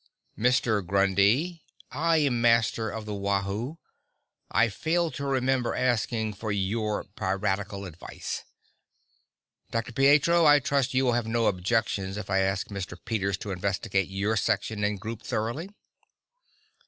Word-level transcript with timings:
"Mister 0.35 0.81
Grundy, 0.81 1.63
I 1.91 2.17
am 2.17 2.41
master 2.41 2.89
of 2.89 3.05
the 3.05 3.13
Wahoo. 3.13 3.77
I 4.49 4.67
fail 4.67 5.11
to 5.11 5.23
remember 5.27 5.75
asking 5.75 6.33
for 6.33 6.51
your 6.51 7.03
piratical 7.15 7.85
advice. 7.85 8.43
Dr. 9.69 9.91
Pietro, 9.91 10.43
I 10.47 10.57
trust 10.57 10.95
you 10.95 11.05
will 11.05 11.13
have 11.13 11.27
no 11.27 11.45
objections 11.45 12.17
if 12.17 12.31
I 12.31 12.39
ask 12.39 12.69
Mr. 12.69 12.97
Peters 13.05 13.37
to 13.37 13.51
investigate 13.51 14.07
your 14.09 14.35
section 14.35 14.83
and 14.83 14.99
group 14.99 15.21
thoroughly?" 15.21 15.69